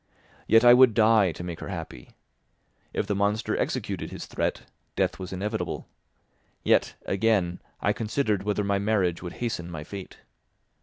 Yet 0.47 0.65
I 0.65 0.73
would 0.73 0.95
die 0.95 1.31
to 1.31 1.43
make 1.43 1.59
her 1.59 1.67
happy. 1.67 2.15
If 2.91 3.05
the 3.05 3.13
monster 3.13 3.55
executed 3.55 4.09
his 4.09 4.25
threat, 4.25 4.63
death 4.95 5.19
was 5.19 5.31
inevitable; 5.31 5.87
yet, 6.63 6.95
again, 7.05 7.61
I 7.81 7.93
considered 7.93 8.41
whether 8.41 8.63
my 8.63 8.79
marriage 8.79 9.21
would 9.21 9.33
hasten 9.33 9.69
my 9.69 9.83
fate. 9.83 10.17